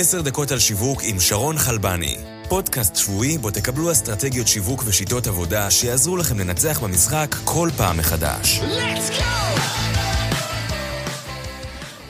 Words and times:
עשר 0.00 0.20
דקות 0.20 0.50
על 0.50 0.58
שיווק 0.58 1.00
עם 1.02 1.20
שרון 1.20 1.58
חלבני. 1.58 2.16
פודקאסט 2.48 2.96
שבועי 2.96 3.38
בו 3.38 3.50
תקבלו 3.50 3.92
אסטרטגיות 3.92 4.48
שיווק 4.48 4.82
ושיטות 4.86 5.26
עבודה 5.26 5.70
שיעזרו 5.70 6.16
לכם 6.16 6.38
לנצח 6.38 6.80
במשחק 6.82 7.36
כל 7.44 7.70
פעם 7.76 7.96
מחדש. 7.96 8.60
Let's 8.60 9.20
go! 9.20 9.47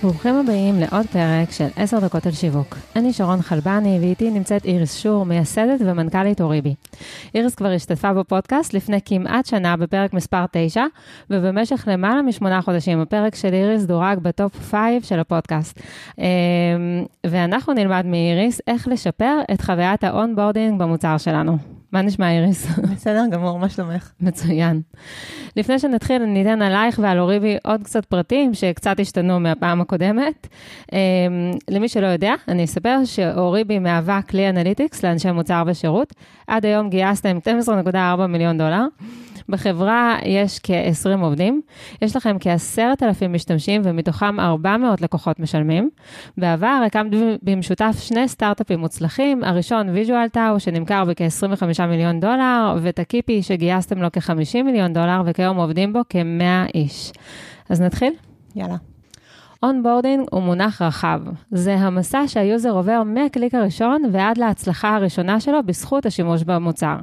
ברוכים 0.03 0.35
הבאים 0.35 0.81
לעוד 0.81 1.07
פרק 1.07 1.51
של 1.51 1.67
10 1.77 2.01
דקות 2.01 2.27
על 2.27 2.33
שיווק. 2.33 2.77
אני 2.97 3.13
שרון 3.13 3.43
חלבני 3.43 3.99
ואיתי 4.01 4.31
נמצאת 4.31 4.65
איריס 4.65 4.97
שור, 4.97 5.27
מייסדת 5.27 5.81
ומנכ"לית 5.81 6.41
אוריבי. 6.41 6.75
איריס 7.35 7.55
כבר 7.55 7.69
השתתפה 7.69 8.13
בפודקאסט 8.13 8.75
לפני 8.75 8.99
כמעט 9.05 9.47
שנה 9.47 9.77
בפרק 9.77 10.13
מספר 10.13 10.45
9, 10.53 10.85
ובמשך 11.31 11.85
למעלה 11.87 12.23
משמונה 12.23 12.63
חודשים 12.63 13.01
הפרק 13.01 13.35
של 13.35 13.55
איריס 13.55 13.83
דורג 13.83 14.19
בטופ 14.19 14.61
5 14.61 15.09
של 15.09 15.19
הפודקאסט. 15.21 15.81
אמ, 16.19 16.25
ואנחנו 17.27 17.73
נלמד 17.73 18.07
מאיריס 18.07 18.61
איך 18.67 18.89
לשפר 18.89 19.41
את 19.53 19.61
חוויית 19.61 20.05
האונבורדינג 20.05 20.81
במוצר 20.81 21.19
שלנו. 21.19 21.78
מה 21.93 22.03
נשמע, 22.03 22.31
איריס? 22.31 22.67
בסדר 22.93 23.25
גמור, 23.31 23.59
מה 23.59 23.69
שלומך? 23.69 24.11
מצוין. 24.21 24.81
לפני 25.57 25.79
שנתחיל, 25.79 26.25
ניתן 26.25 26.63
עלייך 26.63 27.01
ועל 27.03 27.19
אוריבי 27.19 27.57
עוד 27.65 27.83
קצת 27.83 28.05
פרטים 28.05 28.55
שקצת 28.55 29.01
השתנו 29.01 29.41
מהפעם 29.41 29.81
הקודמת. 29.81 30.47
אמ, 30.93 30.99
למי 31.71 31.89
שלא 31.89 32.07
יודע, 32.07 32.35
אני 32.49 32.65
אספר 32.65 33.05
שאוריבי 33.05 33.79
מהווה 33.79 34.23
כלי 34.23 34.49
analytics 34.49 35.05
לאנשי 35.05 35.31
מוצר 35.31 35.63
ושירות. 35.67 36.13
עד 36.47 36.67
היום 36.67 36.91
גייסתם 36.91 37.39
12.4 37.39 38.27
מיליון 38.27 38.59
דולר. 38.59 38.85
בחברה 39.49 40.17
יש 40.25 40.59
כ-20 40.63 41.21
עובדים, 41.21 41.61
יש 42.03 42.17
לכם 42.17 42.37
כ-10,000 42.41 43.29
משתמשים 43.29 43.83
ומתוכם 43.85 44.41
400 44.41 45.01
לקוחות 45.01 45.41
משלמים. 45.41 45.91
בעבר 46.39 46.81
הקמת 46.87 47.13
במשותף 47.43 47.97
שני 48.01 48.29
סטארט-אפים 48.29 48.81
מוצלחים, 48.81 49.45
הראשון 49.45 49.89
Visual 49.89 50.29
Tao 50.29 50.61
שנמכר 50.61 51.05
בכ-25 51.05 51.87
מיליון 51.87 52.21
דולר, 52.21 52.77
ותקיפי 52.83 53.43
שגייסתם 53.43 54.03
לו 54.03 54.09
כ-50 54.13 54.63
מיליון 54.65 54.93
דולר 54.93 55.23
וכיום 55.27 55.57
עובדים 55.57 55.93
בו 55.93 56.01
כ-100 56.09 56.71
איש. 56.75 57.13
אז 57.69 57.81
נתחיל? 57.81 58.13
יאללה. 58.57 58.98
אונבורדינג 59.63 60.29
הוא 60.31 60.43
מונח 60.43 60.83
רחב. 60.83 61.21
זה 61.51 61.75
המסע 61.75 62.23
שהיוזר 62.27 62.71
עובר 62.71 63.03
מהקליק 63.03 63.55
הראשון 63.55 64.03
ועד 64.13 64.39
להצלחה 64.39 64.97
הראשונה 64.97 65.41
שלו 65.41 65.63
בזכות 65.63 66.07
השימוש 66.07 66.43
במוצר. 66.43 66.97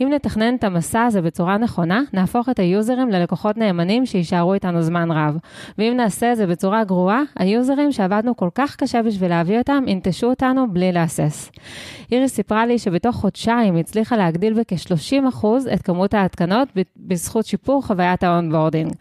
אם 0.00 0.08
נתכנן 0.14 0.54
את 0.54 0.64
המסע 0.64 1.04
הזה 1.04 1.22
בצורה 1.22 1.58
נכונה, 1.58 2.02
נהפוך 2.12 2.48
את 2.48 2.58
היוזרים 2.58 3.10
ללקוחות 3.10 3.56
נאמנים 3.56 4.06
שיישארו 4.06 4.54
איתנו 4.54 4.82
זמן 4.82 5.10
רב. 5.10 5.36
ואם 5.78 5.94
נעשה 5.96 6.32
את 6.32 6.36
זה 6.36 6.46
בצורה 6.46 6.84
גרועה, 6.84 7.22
היוזרים 7.36 7.92
שעבדנו 7.92 8.36
כל 8.36 8.48
כך 8.54 8.76
קשה 8.76 9.02
בשביל 9.02 9.30
להביא 9.30 9.58
אותם, 9.58 9.84
ינטשו 9.86 10.26
אותנו 10.26 10.72
בלי 10.72 10.92
להסס. 10.92 11.50
איריס 12.12 12.34
סיפרה 12.34 12.66
לי 12.66 12.78
שבתוך 12.78 13.16
חודשיים 13.16 13.76
הצליחה 13.76 14.16
להגדיל 14.16 14.54
בכ-30% 14.54 15.46
את 15.74 15.82
כמות 15.82 16.14
ההתקנות 16.14 16.68
בזכות 16.96 17.46
שיפור 17.46 17.82
חוויית 17.82 18.22
האונבורדינג. 18.24 18.92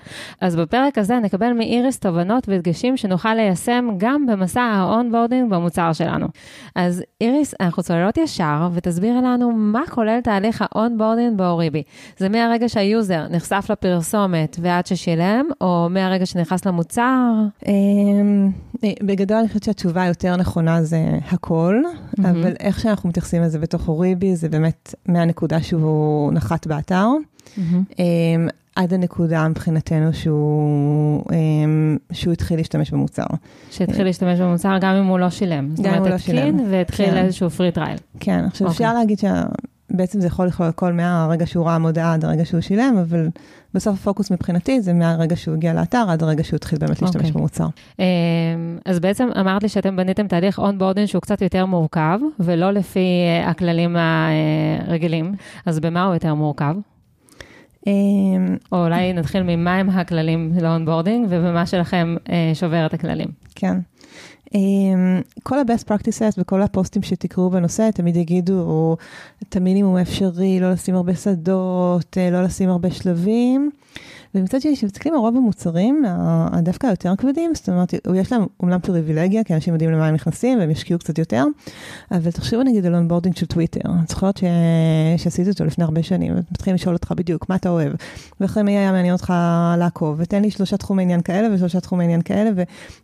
אז 0.42 0.56
בפרק 0.56 0.98
הזה 0.98 1.20
נקבל 1.20 1.54
מאיריס 1.54 2.00
תובנות 2.00 2.44
ודגשים 2.48 2.93
כלים 2.94 2.98
שנוכל 2.98 3.34
ליישם 3.34 3.88
גם 3.98 4.26
במסע 4.26 4.62
האונבורדינג 4.62 5.52
במוצר 5.52 5.94
שלנו. 5.94 6.28
אז 6.76 7.04
איריס, 7.22 7.54
אנחנו 7.60 7.84
צוללות 7.84 8.18
ישר, 8.18 8.70
ותסבירי 8.74 9.22
לנו 9.22 9.52
מה 9.52 9.82
כולל 9.90 10.20
תהליך 10.22 10.62
האונבורדינג 10.62 11.38
באוריבי. 11.38 11.84
זה 12.18 12.30
מהרגע 12.30 12.70
שהיוזר 12.70 13.28
נחשף 13.30 13.66
לפרסומת 13.70 14.58
ועד 14.62 14.86
ששילם, 14.86 15.46
או 15.62 15.88
מהרגע 15.90 16.26
שנכנס 16.26 16.66
למוצר? 16.66 17.32
אמ, 17.68 18.50
בגדול 19.04 19.38
אני 19.38 19.48
חושבת 19.48 19.64
שהתשובה 19.64 20.02
היותר 20.04 20.36
נכונה 20.36 20.84
זה 20.84 20.98
הכל. 21.32 21.82
אבל 22.20 22.54
איך 22.60 22.80
שאנחנו 22.80 23.10
מתייחסים 23.10 23.42
לזה 23.42 23.60
בתוך 23.60 23.88
אוריבי, 23.88 24.36
זה 24.36 24.50
באמת 24.50 24.96
מהנקודה 25.06 25.62
שהוא 25.62 26.34
נחת 26.34 26.68
באתר. 26.68 27.08
Mm-hmm. 27.58 28.02
עד 28.76 28.94
הנקודה 28.94 29.48
מבחינתנו 29.48 30.14
שהוא, 30.14 31.24
אמ, 31.32 31.98
שהוא 32.12 32.34
התחיל 32.34 32.58
להשתמש 32.58 32.92
במוצר. 32.92 33.26
שהתחיל 33.72 34.04
להשתמש 34.04 34.40
במוצר 34.40 34.78
גם 34.82 34.96
אם 34.96 35.06
הוא 35.06 35.20
לא 35.20 35.30
שילם. 35.30 35.70
גם 35.82 35.94
אם 35.94 36.00
הוא 36.00 36.10
לא 36.10 36.18
שילם. 36.18 36.38
זאת 36.38 36.46
אומרת, 36.46 36.60
התקין 36.60 36.72
והתחיל 36.72 37.06
כן. 37.06 37.18
איזשהו 37.18 37.50
free 37.50 37.72
trial. 37.72 37.98
כן, 38.20 38.46
עכשיו 38.48 38.68
okay. 38.68 38.72
אפשר 38.72 38.84
אוקיי. 38.84 39.00
להגיד 39.00 39.20
שבעצם 39.20 40.22
זה 40.22 40.28
יכול 40.28 40.48
לכלול 40.48 40.70
הכל 40.70 40.94
מהרגע 40.94 41.46
שהוא 41.46 41.66
ראה 41.66 41.78
מודעה 41.78 42.14
עד 42.14 42.26
הרגע 42.26 42.46
שהוא 42.46 42.62
שילם, 42.62 42.96
אבל 43.02 43.30
בסוף 43.74 43.94
הפוקוס 43.94 44.32
מבחינתי 44.32 44.82
זה 44.82 44.94
מהרגע 44.94 45.36
שהוא 45.36 45.56
הגיע 45.56 45.74
לאתר 45.74 46.06
עד 46.10 46.24
הרגע 46.24 46.44
שהוא 46.44 46.58
התחיל 46.58 46.80
באמת 46.80 47.02
להשתמש 47.02 47.22
okay. 47.22 47.28
אוקיי. 47.28 47.32
במוצר. 47.32 47.68
אמ, 48.00 48.06
אז 48.86 49.00
בעצם 49.00 49.30
אמרת 49.40 49.64
לי 49.64 49.70
שאתם 49.70 49.96
בניתם 49.96 50.28
תהליך 50.28 50.60
אונבורדינג 50.60 51.08
שהוא 51.08 51.22
קצת 51.22 51.42
יותר 51.42 51.66
מורכב, 51.66 52.20
ולא 52.40 52.72
לפי 52.72 53.00
אה, 53.00 53.50
הכללים 53.50 53.96
הרגילים, 54.88 55.36
אז 55.66 55.80
במה 55.80 56.06
הוא 56.06 56.14
יותר 56.14 56.34
מורכב? 56.34 56.76
אמ, 57.88 58.58
או 58.72 58.84
אולי 58.86 59.14
נתחיל 59.14 59.44
ממה 59.44 59.76
הם 59.76 59.90
הכללים 59.90 60.54
לאונבורדינג, 60.62 61.28
ובמה 61.30 61.66
שלכם 61.66 62.16
אה, 62.30 62.52
שובר 62.54 62.86
את 62.86 62.94
הכללים. 62.94 63.28
כן. 63.56 63.78
אמ, 64.56 65.22
כל 65.44 65.60
ה-best 65.60 65.90
practices 65.92 66.34
וכל 66.38 66.62
הפוסטים 66.62 67.02
שתקראו 67.02 67.50
בנושא 67.50 67.90
תמיד 67.94 68.16
יגידו 68.16 68.98
את 69.44 69.56
המינימום 69.56 69.96
האפשרי, 69.96 70.60
לא 70.60 70.72
לשים 70.72 70.96
הרבה 70.96 71.16
שדות, 71.16 72.18
אה, 72.18 72.30
לא 72.32 72.44
לשים 72.44 72.70
הרבה 72.70 72.92
שלבים. 72.92 73.72
ומצד 74.36 74.62
שני, 74.62 74.76
כשמסתכלים 74.76 75.14
על 75.14 75.20
רוב 75.20 75.38
המוצרים, 75.38 76.04
דווקא 76.64 76.88
היותר 76.88 77.16
כבדים, 77.16 77.52
זאת 77.56 77.70
אומרת, 77.70 77.94
יש 78.16 78.32
להם 78.32 78.46
אומנם 78.60 78.80
פריבילגיה, 78.80 79.44
כי 79.44 79.54
אנשים 79.54 79.74
יודעים 79.74 79.92
למה 79.92 80.08
הם 80.08 80.16
נכנסים 80.16 80.60
והם 80.60 80.70
ישקיעו 80.72 81.00
קצת 81.00 81.18
יותר, 81.18 81.46
אבל 82.12 82.32
תחשבו 82.32 82.64
נגיד 82.64 82.86
על 82.86 82.96
אונבורדינג 82.96 83.36
של 83.36 83.46
טוויטר. 83.46 83.90
את 84.04 84.10
זוכרת 84.10 84.38
ש... 84.38 84.44
שעשיתי 85.18 85.50
אותו 85.50 85.66
לפני 85.66 85.84
הרבה 85.84 86.04
שנים, 86.04 86.34
מתחילים 86.52 86.76
לשאול 86.76 86.96
אותך 86.96 87.12
בדיוק 87.12 87.50
מה 87.50 87.56
אתה 87.56 87.70
אוהב, 87.70 87.94
ואחרי 88.40 88.64
מי 88.64 88.78
היה 88.78 88.92
מעניין 88.92 89.14
אותך 89.14 89.34
לעקוב, 89.78 90.16
ותן 90.20 90.42
לי 90.42 90.52
שלושה 90.52 90.78
תחומי 90.78 91.04
עניין 91.04 91.22
כאלה 91.22 91.56
ושלושה 91.56 91.80
תחומי 91.80 92.04
עניין 92.04 92.22
כאלה, 92.22 92.50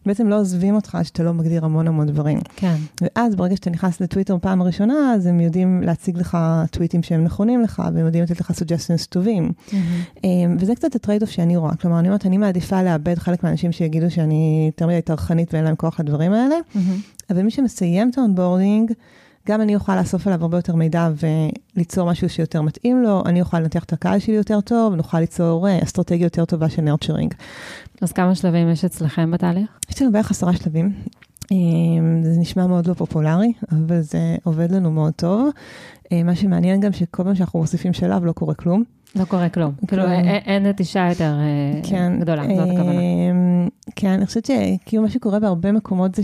ובעצם 0.05 0.27
לא 0.27 0.39
עוזבים 0.39 0.75
אותך 0.75 0.97
שאתה 1.03 1.23
לא 1.23 1.33
מגדיר 1.33 1.65
המון 1.65 1.87
המון 1.87 2.07
דברים. 2.07 2.39
כן. 2.55 2.75
ואז 3.01 3.35
ברגע 3.35 3.55
שאתה 3.55 3.69
נכנס 3.69 4.01
לטוויטר 4.01 4.37
פעם 4.41 4.63
ראשונה, 4.63 5.13
אז 5.15 5.25
הם 5.25 5.39
יודעים 5.39 5.81
להציג 5.83 6.17
לך 6.17 6.37
טוויטים 6.71 7.03
שהם 7.03 7.23
נכונים 7.23 7.61
לך, 7.61 7.81
והם 7.93 8.05
יודעים 8.05 8.23
לתת 8.23 8.39
לך 8.39 8.51
suggestions 8.51 9.07
טובים. 9.09 9.51
Mm-hmm. 9.69 10.23
וזה 10.59 10.75
קצת 10.75 10.95
ה 10.95 11.18
trade 11.19 11.29
trade-off 11.29 11.35
שאני 11.35 11.57
רואה. 11.57 11.75
כלומר, 11.75 11.99
אני 11.99 12.07
אומרת, 12.07 12.25
אני 12.25 12.37
מעדיפה 12.37 12.83
לאבד 12.83 13.19
חלק 13.19 13.43
מהאנשים 13.43 13.71
שיגידו 13.71 14.11
שאני 14.11 14.65
יותר 14.67 14.87
מדי 14.87 15.01
טרחנית 15.01 15.53
ואין 15.53 15.65
להם 15.65 15.75
כוח 15.75 15.99
לדברים 15.99 16.33
האלה, 16.33 16.55
mm-hmm. 16.55 16.79
אבל 17.29 17.41
מי 17.41 17.51
שמסיים 17.51 18.09
את 18.09 18.17
האונבורדינג, 18.17 18.91
גם 19.47 19.61
אני 19.61 19.75
אוכל 19.75 19.99
לאסוף 19.99 20.27
עליו 20.27 20.41
הרבה 20.41 20.57
יותר 20.57 20.75
מידע 20.75 21.09
וליצור 21.75 22.11
משהו 22.11 22.29
שיותר 22.29 22.61
מתאים 22.61 23.03
לו, 23.03 23.23
אני 23.25 23.41
אוכל 23.41 23.59
לנתח 23.59 23.83
את 23.83 23.93
הקהל 23.93 24.19
שלי 24.19 24.35
יותר 24.35 24.61
טוב, 24.61 24.93
ונוכל 24.93 25.19
ליצור 25.19 25.67
אה, 25.67 25.83
אסטרטגיה 25.83 26.25
יותר 26.25 26.45
טובה 26.45 26.69
של 26.69 26.81
נרצ'רינג. 26.81 27.33
אז 28.01 28.11
כמה 28.11 28.35
שלבים 28.35 28.69
יש 28.69 28.85
אצלכם 28.85 29.31
בתהליך? 29.31 29.69
יש 29.89 30.01
לנו 30.01 30.11
בערך 30.11 30.31
עשרה 30.31 30.53
שלבים. 30.53 30.93
אה, 31.51 31.57
זה 32.23 32.39
נשמע 32.39 32.67
מאוד 32.67 32.87
לא 32.87 32.93
פופולרי, 32.93 33.53
אבל 33.71 34.01
זה 34.01 34.35
עובד 34.43 34.71
לנו 34.71 34.91
מאוד 34.91 35.13
טוב. 35.13 35.49
אה, 36.11 36.23
מה 36.23 36.35
שמעניין 36.35 36.79
גם 36.79 36.93
שכל 36.93 37.23
פעם 37.23 37.35
שאנחנו 37.35 37.59
מוסיפים 37.59 37.93
שלב 37.93 38.25
לא 38.25 38.31
קורה 38.31 38.53
כלום. 38.53 38.83
לא 39.15 39.25
קורה 39.25 39.49
כלום. 39.49 39.71
כאילו 39.87 40.03
אין 40.45 40.65
נטישה 40.65 41.07
יותר 41.09 41.33
אה, 41.39 41.81
כן, 41.89 42.19
גדולה, 42.19 42.43
זאת 42.43 42.69
הכוונה. 42.69 42.91
אמ, 42.91 43.67
כן, 43.95 44.07
אני 44.09 44.25
חושבת 44.25 44.45
שכאילו 44.45 45.03
מה 45.03 45.09
שקורה 45.09 45.39
בהרבה 45.39 45.71
מקומות 45.71 46.15
זה 46.15 46.21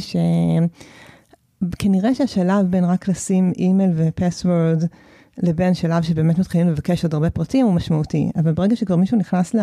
שכנראה 1.72 2.16
שהשלב 2.16 2.66
בין 2.70 2.86
רק 2.86 3.08
לשים 3.08 3.52
אימייל 3.58 3.92
ו 3.96 4.05
password, 4.05 4.84
לבין 5.44 5.74
שלב 5.74 6.04
שבאמת 6.04 6.40
מתחילים 6.40 6.68
לבקש 6.70 7.04
עוד 7.04 7.14
הרבה 7.14 7.30
פרטים 7.30 7.66
הוא 7.66 7.74
משמעותי. 7.74 8.32
אבל 8.36 8.52
ברגע 8.52 8.76
שכבר 8.76 8.96
מישהו 8.96 9.18
נכנס 9.18 9.56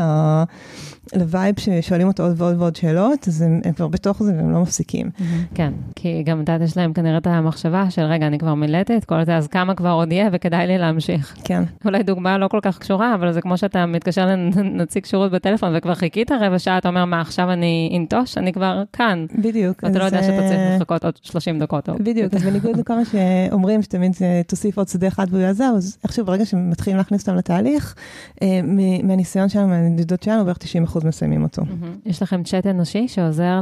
ל 1.14 1.22
vibe 1.22 1.54
ששואלים 1.58 2.08
אותו 2.08 2.22
עוד 2.22 2.40
ועוד 2.40 2.60
ועוד 2.60 2.76
שאלות, 2.76 3.28
אז 3.28 3.42
הם, 3.42 3.60
הם 3.64 3.72
כבר 3.72 3.88
בתוך 3.88 4.22
זה 4.22 4.32
והם 4.36 4.50
לא 4.50 4.62
מפסיקים. 4.62 5.06
Mm-hmm. 5.06 5.54
כן, 5.54 5.72
כי 5.94 6.22
גם 6.22 6.36
את 6.36 6.48
יודעת, 6.48 6.60
יש 6.60 6.76
להם 6.76 6.92
כנראה 6.92 7.18
את 7.18 7.26
המחשבה 7.26 7.90
של 7.90 8.02
רגע, 8.02 8.26
אני 8.26 8.38
כבר 8.38 8.54
מילאתי 8.54 8.96
את 8.96 9.04
כל 9.04 9.24
זה, 9.24 9.36
אז 9.36 9.46
כמה 9.46 9.74
כבר 9.74 9.90
עוד 9.90 10.12
יהיה 10.12 10.28
וכדאי 10.32 10.66
לי 10.66 10.78
להמשיך. 10.78 11.36
כן. 11.44 11.62
אולי 11.84 12.02
דוגמה 12.02 12.38
לא 12.38 12.48
כל 12.48 12.58
כך 12.62 12.78
קשורה, 12.78 13.14
אבל 13.14 13.32
זה 13.32 13.40
כמו 13.40 13.56
שאתה 13.56 13.86
מתקשר 13.86 14.26
לנציג 14.26 15.04
שירות 15.04 15.32
בטלפון 15.32 15.76
וכבר 15.76 15.94
חיכית 15.94 16.32
רבע 16.32 16.58
שעה, 16.58 16.78
אתה 16.78 16.88
אומר, 16.88 17.04
מה 17.04 17.20
עכשיו 17.20 17.52
אני 17.52 17.96
אנטוש? 17.98 18.38
אני 18.38 18.52
כבר 18.52 18.82
כאן. 18.92 19.26
בדיוק. 19.38 19.82
ואתה 19.82 19.98
לא 19.98 20.04
יודע 20.04 20.22
שאתה 20.22 20.38
צריך 20.38 20.58
אה, 20.58 20.76
לחכות 20.76 21.04
עוד 21.04 21.18
30 21.22 21.58
דקות. 21.58 21.88
בדיוק, 21.88 22.34
אז 22.34 22.42
בניגוד 22.42 22.76
לכמה 22.76 23.02
שאומרים 23.04 23.82
שתמיד 23.82 24.12
תוסיף 24.46 24.78
עוד 24.78 24.88
שדה 24.88 25.08
אחד 25.08 25.26
והוא 25.30 25.42
זהו, 25.62 25.76
אז 25.76 25.96
איכשהו 26.04 26.24
ברגע 26.24 26.46
שמתחילים 26.46 26.96
להכניס 26.96 27.20
אותם 27.22 27.36
לתהליך, 27.38 27.94
אה, 28.42 28.60
מהניסיון 29.02 29.48
שלנו, 29.48 29.68
מהנדידות 29.68 30.22
שלנו, 30.22 30.44
בערך 30.44 30.58
90% 30.58 31.04
מסיימים 31.04 31.42
אותו. 31.42 31.62
יש 32.06 32.22
לכם 32.22 32.42
צ'אט 32.42 32.66
אנושי 32.66 33.08
שעוזר 33.08 33.60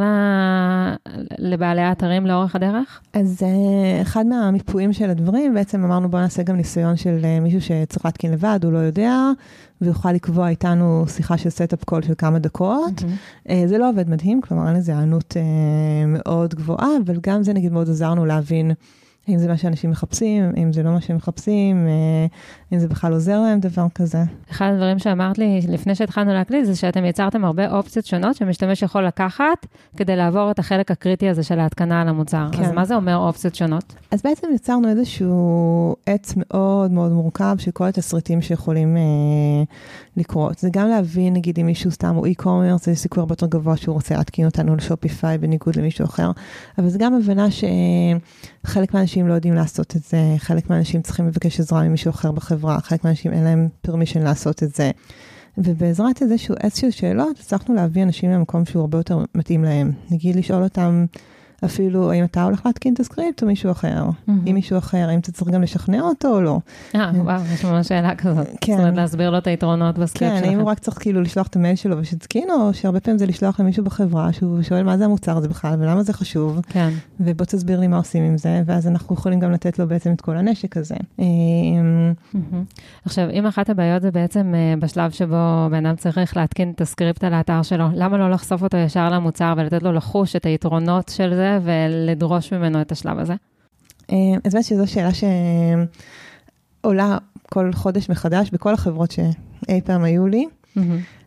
לבעלי 1.39 1.81
האתרים 1.81 2.27
לאורך 2.27 2.57
הדרך? 2.57 3.01
אז 3.13 3.43
אה, 3.43 4.03
אחד 4.03 4.27
מהמיפויים 4.27 4.93
של 4.93 5.11
הדברים, 5.11 5.55
בעצם 5.55 5.85
אמרנו 5.85 6.09
בוא 6.09 6.21
נעשה 6.21 6.43
גם 6.43 6.57
ניסיון 6.57 6.97
של 6.97 7.19
אה, 7.23 7.43
מישהו 7.43 7.61
שצריך 7.61 8.05
להתקין 8.05 8.33
לבד, 8.33 8.61
הוא 8.63 8.73
לא 8.73 8.79
יודע, 8.79 9.31
ויוכל 9.81 10.13
לקבוע 10.13 10.49
איתנו 10.49 11.05
שיחה 11.09 11.39
של 11.39 11.51
setup 11.51 11.85
call 11.85 12.03
של 12.03 12.15
כמה 12.19 12.39
דקות. 12.39 12.99
Mm-hmm. 12.99 13.53
זה 13.67 13.79
לא 13.79 13.91
עובד 13.91 14.11
מדהים, 14.11 14.41
כלומר 14.41 14.69
אין 14.69 14.77
לזה 14.77 14.93
היענות 14.93 15.37
אה, 15.37 16.07
מאוד 16.07 16.55
גבוהה, 16.55 16.89
אבל 17.05 17.19
גם 17.23 17.43
זה 17.43 17.53
נגיד 17.53 17.73
מאוד 17.73 17.89
עזרנו 17.91 18.27
להבין. 18.27 18.73
אם 19.35 19.39
זה 19.39 19.49
מה 19.49 19.57
שאנשים 19.57 19.91
מחפשים, 19.91 20.53
אם 20.57 20.73
זה 20.73 20.83
לא 20.83 20.91
מה 20.91 21.01
שהם 21.01 21.17
מחפשים, 21.17 21.87
אה, 21.87 22.27
אם 22.73 22.79
זה 22.79 22.89
בכלל 22.89 23.13
עוזר 23.13 23.41
להם 23.41 23.61
דבר 23.61 23.87
כזה. 23.95 24.23
אחד 24.51 24.71
הדברים 24.75 24.99
שאמרת 24.99 25.39
לי 25.39 25.61
לפני 25.69 25.95
שהתחלנו 25.95 26.33
להקליט, 26.33 26.65
זה 26.65 26.77
שאתם 26.77 27.05
יצרתם 27.05 27.45
הרבה 27.45 27.73
אופציות 27.73 28.07
שונות 28.07 28.37
שמשתמש 28.37 28.83
יכול 28.83 29.07
לקחת 29.07 29.67
כדי 29.97 30.17
לעבור 30.17 30.51
את 30.51 30.59
החלק 30.59 30.91
הקריטי 30.91 31.29
הזה 31.29 31.43
של 31.43 31.59
ההתקנה 31.59 32.01
על 32.01 32.09
המוצר. 32.09 32.49
כן. 32.53 32.65
אז 32.65 32.73
מה 32.73 32.85
זה 32.85 32.95
אומר 32.95 33.17
אופציות 33.17 33.55
שונות? 33.55 33.95
אז 34.11 34.23
בעצם 34.25 34.47
יצרנו 34.55 34.89
איזשהו 34.89 35.97
עץ 36.07 36.35
מאוד 36.37 36.91
מאוד 36.91 37.13
מורכב 37.13 37.57
של 37.59 37.71
כל 37.71 37.85
התסריטים 37.85 38.43
שיכולים 38.43 38.97
אה, 38.97 39.03
לקרות. 40.17 40.59
זה 40.59 40.69
גם 40.73 40.89
להבין, 40.89 41.35
נגיד, 41.35 41.59
אם 41.59 41.67
מישהו 41.67 41.91
סתם 41.91 42.15
הוא 42.15 42.27
e-commerce, 42.27 42.85
זה 42.85 42.95
סיכוי 42.95 43.21
הרבה 43.21 43.33
יותר 43.33 43.47
גבוה 43.47 43.77
שהוא 43.77 43.95
רוצה 43.95 44.17
להתקין 44.17 44.47
אותנו 44.47 44.77
לשופיפיי 44.77 45.39
בניגוד 45.39 45.77
למישהו 45.77 46.05
אחר. 46.05 46.31
אבל 46.79 46.89
זה 46.89 46.99
גם 46.99 47.15
הבנה 47.15 47.47
שחלק 48.67 48.95
מהאנשים 48.95 49.29
לא 49.29 49.35
יודעים 49.35 49.55
לעשות 49.55 49.97
את 49.97 50.03
זה, 50.03 50.35
חלק 50.39 50.71
מהאנשים 50.71 51.03
צריכים 51.03 51.27
לבקש 51.27 51.61
עזרה 51.61 51.83
ממישהו 51.83 52.11
אחר 52.11 52.33
בחברה, 52.33 52.81
חלק 52.81 53.05
מהאנשים 53.05 53.33
אין 53.33 53.45
להם 53.45 53.69
permission 53.83 54.23
לעשות 54.23 54.63
את 54.63 54.75
זה. 54.75 54.91
ובעזרת 55.59 56.23
איזשהו 56.23 56.55
של 56.75 56.91
שאלות, 56.91 57.39
הצלחנו 57.41 57.75
להביא 57.75 58.03
אנשים 58.03 58.31
למקום 58.31 58.65
שהוא 58.65 58.81
הרבה 58.81 58.99
יותר 58.99 59.25
מתאים 59.35 59.65
להם. 59.65 59.93
נגיד 60.11 60.37
לשאול 60.37 60.63
אותם, 60.63 61.05
אפילו 61.65 62.11
האם 62.13 62.25
אתה 62.25 62.45
הולך 62.45 62.67
להתקין 62.67 62.95
את 62.95 63.01
הסקריפט 63.01 63.43
או 63.43 63.47
מישהו 63.47 63.71
אחר. 63.71 64.05
Mm-hmm. 64.09 64.33
אם 64.47 64.55
מישהו 64.55 64.79
אחר, 64.79 65.09
האם 65.09 65.19
אתה 65.19 65.33
צריך 65.33 65.51
גם 65.51 65.63
לשכנע 65.63 66.01
אותו 66.01 66.29
או 66.29 66.41
לא. 66.41 66.59
אה, 66.95 67.11
וואו, 67.15 67.41
יש 67.55 67.65
ממש 67.65 67.89
שאלה 67.89 68.15
כזאת. 68.15 68.47
כן. 68.61 68.73
זאת 68.73 68.81
אומרת, 68.81 68.97
להסביר 68.97 69.31
לו 69.31 69.39
את 69.39 69.47
היתרונות 69.47 69.99
בסקריפט 69.99 70.35
שלכם. 70.35 70.45
כן, 70.45 70.51
האם 70.51 70.61
הוא 70.61 70.71
רק 70.71 70.79
צריך 70.79 70.99
כאילו 71.01 71.21
לשלוח 71.21 71.47
את 71.47 71.57
המייל 71.57 71.77
שלו 71.77 71.99
ושתתקין, 71.99 72.51
או 72.51 72.75
שהרבה 72.75 73.01
פעמים 73.01 73.19
זה 73.19 73.27
לשלוח 73.27 73.61
למישהו 73.61 73.85
בחברה, 73.85 74.33
שהוא 74.33 74.63
שואל 74.63 74.83
מה 74.83 74.99
זה 74.99 75.05
המוצר 75.05 75.37
הזה 75.37 75.49
בכלל 75.49 75.75
ולמה 75.79 76.03
זה 76.03 76.13
חשוב. 76.13 76.61
כן. 76.69 76.91
ובוא 77.21 77.47
תסביר 77.47 77.81
לי 77.81 77.87
מה 77.87 77.97
עושים 77.97 78.23
עם 78.23 78.39
זה, 78.39 78.63
ואז 78.67 78.89
אנחנו 78.89 79.15
יכולים 79.15 79.41
גם 79.41 79.53
לתת 79.53 79.79
לו 79.79 79.89
בעצם 79.89 80.13
את 80.13 80.21
כל 80.21 80.37
הנשק 80.37 80.77
הזה. 80.77 80.95
Mm-hmm. 81.19 81.23
עכשיו, 83.05 83.31
אם 83.31 83.47
אחת 83.47 83.71
הבעיות 83.71 84.03
זה 84.03 84.11
בעצם 84.11 84.55
אה, 84.55 84.75
בשלב 84.79 85.11
שבו 85.11 85.69
בן 85.71 85.87
אדם 85.87 85.97
צריך 85.97 86.37
להתקין 86.37 86.71
את 86.71 86.81
הסקריפט 86.81 87.25
על 87.25 87.35
האתר 87.35 87.63
שלו, 87.63 87.85
למה 87.95 88.19
לא 88.19 88.31
לחשוף 88.31 88.63
אותו 88.63 88.77
ישר 88.77 89.11
למוצר 89.11 89.55
ולתת 89.57 89.83
לו 89.83 89.93
לחוש 89.93 90.37
את 90.37 90.47
היתרונות 90.47 91.09
של 91.09 91.35
זה 91.35 91.50
ולדרוש 91.63 92.53
ממנו 92.53 92.81
את 92.81 92.93
השלב 92.93 93.19
הזה? 93.19 93.35
אה, 94.13 94.17
אז 94.45 94.53
באמת 94.53 94.65
שזו 94.65 94.87
שאלה 94.87 95.11
שעולה 96.83 97.19
כל 97.53 97.73
חודש 97.73 98.11
מחדש 98.11 98.51
בכל 98.51 98.75
החברות 98.75 99.11
שאי 99.11 99.81
פעם 99.85 100.03
היו 100.03 100.27
לי. 100.27 100.47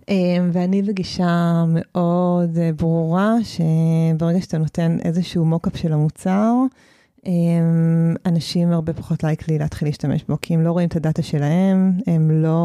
אה, 0.10 0.16
ואני 0.52 0.82
בגישה 0.82 1.64
מאוד 1.68 2.58
אה, 2.58 2.70
ברורה, 2.78 3.34
שברגע 3.44 4.42
שאתה 4.42 4.58
נותן 4.58 4.98
איזשהו 5.04 5.46
מוקאפ 5.46 5.78
של 5.78 5.94
המוצר, 5.94 6.54
אנשים 8.26 8.72
הרבה 8.72 8.94
פחות 8.94 9.24
likely 9.24 9.60
להתחיל 9.60 9.88
להשתמש 9.88 10.24
בו, 10.30 10.38
כי 10.42 10.54
הם 10.54 10.62
לא 10.62 10.72
רואים 10.72 10.88
את 10.88 10.96
ה 10.96 11.01
data 11.01 11.22
שלהם, 11.22 11.92
הם 12.08 12.32
לא, 12.32 12.63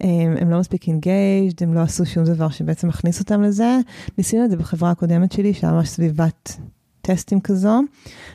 הם, 0.00 0.36
הם 0.40 0.50
לא 0.50 0.58
מספיק 0.58 0.88
engaged, 0.88 1.62
הם 1.62 1.74
לא 1.74 1.80
עשו 1.80 2.06
שום 2.06 2.24
דבר 2.24 2.48
שבעצם 2.48 2.88
מכניס 2.88 3.20
אותם 3.20 3.42
לזה. 3.42 3.78
ניסינו 4.18 4.44
את 4.44 4.50
זה 4.50 4.56
בחברה 4.56 4.90
הקודמת 4.90 5.32
שלי, 5.32 5.54
שהיה 5.54 5.72
ממש 5.72 5.88
סביבת 5.88 6.56
טסטים 7.06 7.40
כזו, 7.40 7.80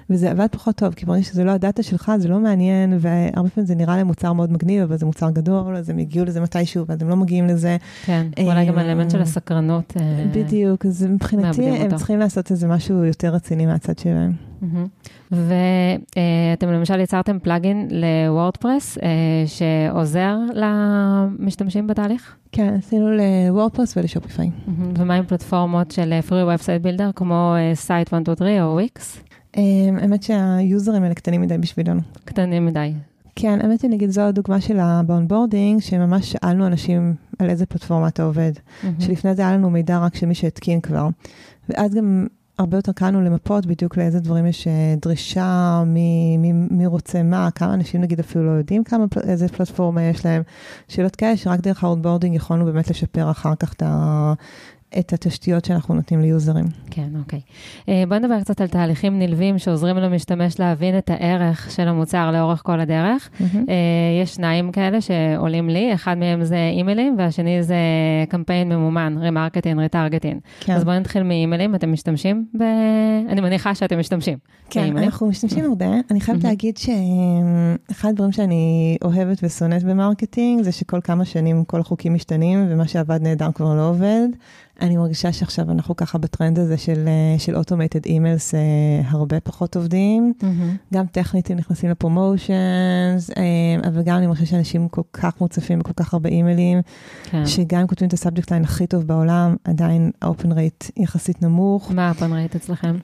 וזה 0.09 0.31
עבד 0.31 0.47
פחות 0.51 0.75
טוב, 0.75 0.93
כי 0.93 1.05
ברגע 1.05 1.23
שזה 1.23 1.43
לא 1.43 1.51
ה 1.51 1.58
data 1.58 1.83
שלך, 1.83 2.11
זה 2.17 2.27
לא 2.27 2.39
מעניין, 2.39 2.97
והרבה 2.99 3.49
פעמים 3.49 3.67
זה 3.67 3.75
נראה 3.75 3.95
להם 3.95 4.07
מוצר 4.07 4.33
מאוד 4.33 4.51
מגניב, 4.51 4.83
אבל 4.83 4.97
זה 4.97 5.05
מוצר 5.05 5.29
גדול, 5.29 5.75
אז 5.75 5.89
הם 5.89 5.97
הגיעו 5.97 6.25
לזה 6.25 6.41
מתישהו, 6.41 6.85
ואז 6.87 7.01
הם 7.01 7.09
לא 7.09 7.15
מגיעים 7.15 7.47
לזה. 7.47 7.77
כן, 8.05 8.27
אולי 8.43 8.65
גם 8.65 8.77
האלמנט 8.77 9.11
של 9.11 9.21
הסקרנות. 9.21 9.93
אה, 9.99 10.25
בדיוק, 10.31 10.85
אז 10.85 11.03
מבחינתי 11.03 11.69
הם 11.69 11.95
צריכים 11.97 12.19
לעשות 12.19 12.51
איזה 12.51 12.67
משהו 12.67 13.05
יותר 13.05 13.29
רציני 13.29 13.65
מהצד 13.65 13.99
שלהם. 13.99 14.50
ואתם 15.31 16.71
למשל 16.71 16.99
יצרתם 16.99 17.39
plugin 17.39 17.87
ל 17.91 18.02
WordPress 18.02 18.97
שעוזר 19.45 20.37
למשתמשים 20.53 21.87
בתהליך? 21.87 22.35
כן, 22.51 22.73
עשינו 22.77 23.09
ל 23.11 23.20
WordPress 23.20 23.97
ול 23.97 24.08
Shopify. 24.08 24.49
ומה 24.97 25.15
עם 25.15 25.25
פלטפורמות 25.25 25.91
של 25.91 26.13
Free 26.29 26.57
Website 26.57 26.85
Builder 26.85 27.13
כמו 27.15 27.55
Site 27.87 28.09
123 28.11 28.49
או 28.61 28.79
Wix? 28.79 29.01
האמת 30.01 30.23
שהיוזרים 30.23 31.03
האלה 31.03 31.15
קטנים 31.15 31.41
מדי 31.41 31.57
בשבילנו. 31.57 32.01
קטנים 32.25 32.65
מדי. 32.65 32.93
כן, 33.35 33.59
האמת 33.61 33.81
היא, 33.81 33.91
נגיד, 33.91 34.09
זו 34.09 34.21
הדוגמה 34.21 34.61
של 34.61 34.79
האונבורדינג, 34.79 35.81
שממש 35.81 36.31
שאלנו 36.31 36.67
אנשים 36.67 37.15
על 37.39 37.49
איזה 37.49 37.65
פלטפורמה 37.65 38.07
אתה 38.07 38.23
עובד. 38.23 38.51
Mm-hmm. 38.55 38.87
שלפני 38.99 39.35
זה 39.35 39.41
היה 39.41 39.53
לנו 39.53 39.69
מידע 39.69 39.99
רק 39.99 40.15
של 40.15 40.25
מי 40.25 40.35
שהתקין 40.35 40.81
כבר. 40.81 41.07
ואז 41.69 41.95
גם 41.95 42.27
הרבה 42.61 42.77
יותר 42.77 42.91
קל 42.91 43.07
לנו 43.07 43.21
למפות 43.21 43.65
בדיוק 43.65 43.97
לאיזה 43.97 44.19
דברים 44.19 44.45
יש 44.45 44.67
אה, 44.67 44.95
דרישה, 45.01 45.83
מי, 45.85 46.37
מי, 46.37 46.51
מי 46.53 46.85
רוצה 46.85 47.23
מה, 47.23 47.49
כמה 47.55 47.73
אנשים 47.73 48.01
נגיד 48.01 48.19
אפילו 48.19 48.45
לא 48.45 48.51
יודעים 48.51 48.83
כמה, 48.83 49.05
איזה 49.27 49.47
פלטפורמה 49.47 50.03
יש 50.03 50.25
להם. 50.25 50.41
שאלות 50.87 51.15
כאלה 51.15 51.37
שרק 51.37 51.59
דרך 51.59 51.83
ה 51.83 51.88
onboarding 51.88 52.35
יכולנו 52.35 52.65
באמת 52.65 52.89
לשפר 52.89 53.31
אחר 53.31 53.55
כך 53.55 53.73
את 53.73 53.83
ה... 53.85 54.33
את 54.99 55.13
התשתיות 55.13 55.65
שאנחנו 55.65 55.95
נותנים 55.95 56.21
ליוזרים. 56.21 56.65
כן, 56.91 57.07
אוקיי. 57.19 57.39
אה, 57.89 58.03
בוא 58.07 58.17
נדבר 58.17 58.41
קצת 58.41 58.61
על 58.61 58.67
תהליכים 58.67 59.19
נלווים 59.19 59.57
שעוזרים 59.57 59.97
למשתמש 59.97 60.59
להבין 60.59 60.97
את 60.97 61.09
הערך 61.09 61.71
של 61.71 61.87
המוצר 61.87 62.31
לאורך 62.31 62.61
כל 62.65 62.79
הדרך. 62.79 63.29
Mm-hmm. 63.39 63.71
יש 64.23 64.35
שניים 64.35 64.71
כאלה 64.71 65.01
שעולים 65.01 65.69
לי, 65.69 65.93
אחד 65.93 66.17
מהם 66.17 66.43
זה 66.43 66.69
אימיילים, 66.73 67.15
והשני 67.17 67.63
זה 67.63 67.75
קמפיין 68.29 68.69
ממומן, 68.69 69.15
remarketing, 69.21 69.79
retargeting. 69.79 70.39
כן. 70.59 70.73
אז 70.73 70.83
בואו 70.83 70.99
נתחיל 70.99 71.23
מאימיילים, 71.23 71.75
אתם 71.75 71.91
משתמשים 71.91 72.45
ב... 72.59 72.61
אני 73.29 73.41
מניחה 73.41 73.75
שאתם 73.75 73.99
משתמשים. 73.99 74.37
כן, 74.69 74.81
באימיילים. 74.81 75.09
אנחנו 75.09 75.27
משתמשים 75.27 75.65
הרבה. 75.65 75.85
אני 76.11 76.21
חייבת 76.21 76.41
mm-hmm. 76.41 76.47
להגיד 76.47 76.77
שאחד 76.77 78.09
הדברים 78.09 78.31
שאני 78.31 78.97
אוהבת 79.03 79.39
ושונאת 79.43 79.83
ב 79.83 79.91
marketing, 79.91 80.63
זה 80.63 80.71
שכל 80.71 80.99
כמה 81.03 81.25
שנים 81.25 81.63
כל 81.63 81.79
החוקים 81.79 82.13
משתנים, 82.13 82.67
ומה 82.69 82.87
שעבד 82.87 83.21
נהדר 83.21 83.51
כבר 83.51 83.75
לא 83.75 83.89
עובד. 83.89 84.27
אני 84.81 84.97
מרגישה 84.97 85.31
שעכשיו 85.31 85.71
אנחנו 85.71 85.95
ככה 85.95 86.17
בטרנד 86.17 86.59
הזה 86.59 86.77
של, 86.77 87.07
אה, 87.07 87.39
של 87.39 87.55
automated 87.55 88.05
emails, 88.05 88.55
אה, 88.55 88.59
הרבה 89.05 89.39
פחות 89.39 89.75
עובדים. 89.75 90.33
Mm-hmm. 90.39 90.93
גם 90.93 91.05
טכנית 91.05 91.51
הם 91.51 91.57
נכנסים 91.57 91.89
ל 91.89 92.01
promotions, 92.01 93.29
אה, 93.37 93.43
אבל 93.89 94.03
גם 94.03 94.17
אני 94.17 94.27
מרגישה 94.27 94.45
שאנשים 94.45 94.87
כל 94.87 95.01
כך 95.13 95.41
מוצפים 95.41 95.79
בכל 95.79 95.93
כך 95.93 96.13
הרבה 96.13 96.29
אימיילים, 96.29 96.81
כן. 97.23 97.45
שגם 97.45 97.79
אם 97.79 97.87
כותבים 97.87 98.07
את 98.07 98.13
ה 98.13 98.18
subject 98.18 98.51
line 98.51 98.63
הכי 98.63 98.87
טוב 98.87 99.03
בעולם, 99.03 99.55
עדיין 99.63 100.11
ה 100.21 100.27
open 100.27 100.51
rate 100.51 100.83
יחסית 100.97 101.41
נמוך. 101.41 101.91
מה 101.91 102.07
ה 102.07 102.12
open 102.12 102.33
rate 102.33 102.55
אצלכם? 102.55 102.97